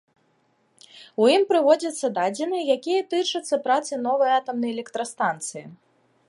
У 1.23 1.27
ім 1.33 1.43
прыводзяцца 1.51 2.07
дадзеныя, 2.15 2.63
якія 2.79 3.01
тычацца 3.13 3.55
працы 3.69 3.93
новай 4.09 4.31
атамнай 4.39 4.75
электрастанцыі. 4.79 5.63